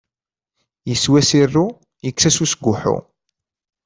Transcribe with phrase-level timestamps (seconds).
[0.89, 1.65] Yeswa Sirru
[2.05, 2.95] yekkes-as usguḥḥu.